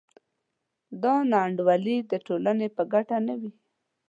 [1.01, 3.51] دا نا انډولي د ټولنې په ګټه نه وي.